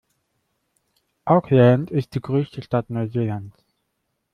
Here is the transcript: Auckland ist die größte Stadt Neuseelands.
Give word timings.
Auckland 1.25 1.91
ist 1.91 2.15
die 2.15 2.21
größte 2.21 2.63
Stadt 2.63 2.89
Neuseelands. 2.89 3.63